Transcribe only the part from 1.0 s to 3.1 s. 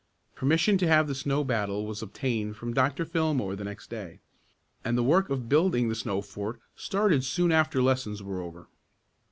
the snow battle was obtained from Dr.